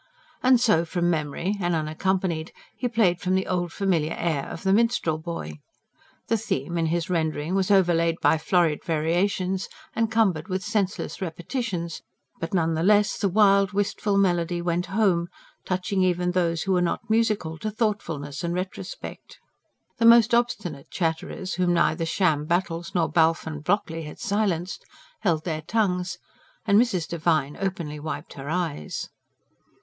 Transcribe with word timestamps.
And 0.41 0.59
so, 0.59 0.83
from 0.83 1.11
memory 1.11 1.57
and 1.61 1.75
unaccompanied, 1.75 2.51
he 2.75 2.87
played 2.87 3.19
them 3.19 3.35
the 3.35 3.45
old 3.45 3.71
familiar 3.71 4.15
air 4.17 4.47
of 4.47 4.63
THE 4.63 4.73
MINSTREL 4.73 5.19
BOY. 5.19 5.59
The 6.27 6.37
theme, 6.37 6.75
in 6.79 6.87
his 6.87 7.07
rendering, 7.07 7.53
was 7.53 7.69
overlaid 7.69 8.15
by 8.19 8.39
florid 8.39 8.83
variations 8.83 9.69
and 9.95 10.11
cumbered 10.11 10.47
with 10.47 10.63
senseless 10.63 11.21
repetitions; 11.21 12.01
but, 12.39 12.51
none 12.51 12.73
the 12.73 12.81
less, 12.81 13.15
the 13.19 13.29
wild, 13.29 13.73
wistful 13.73 14.17
melody 14.17 14.59
went 14.59 14.87
home, 14.87 15.27
touching 15.65 16.01
even 16.01 16.31
those 16.31 16.63
who 16.63 16.71
were 16.71 16.81
not 16.81 17.07
musical 17.07 17.59
to 17.59 17.69
thoughtfulness 17.69 18.43
and 18.43 18.55
retrospect. 18.55 19.37
The 19.99 20.05
most 20.07 20.33
obstinate 20.33 20.89
chatterers, 20.89 21.53
whom 21.53 21.75
neither 21.75 22.07
sham 22.07 22.45
battles 22.45 22.95
nor 22.95 23.07
Balfe 23.07 23.45
and 23.45 23.63
Blockley 23.63 24.05
had 24.05 24.19
silenced, 24.19 24.83
held 25.19 25.43
their 25.45 25.61
tongues; 25.61 26.17
and 26.65 26.81
Mrs. 26.81 27.07
Devine 27.07 27.55
openly 27.61 27.99
wiped 27.99 28.33
her 28.33 28.49
eyes. 28.49 29.11